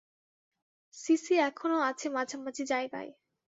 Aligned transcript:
CC 0.93 1.33
এখনো 1.41 1.77
আছে 1.89 2.07
মাঝামাঝি 2.09 2.63
জায়গায়। 2.63 3.09